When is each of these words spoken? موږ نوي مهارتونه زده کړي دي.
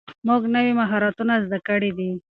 موږ 0.27 0.41
نوي 0.55 0.73
مهارتونه 0.81 1.33
زده 1.45 1.59
کړي 1.67 1.89
دي. 1.97 2.11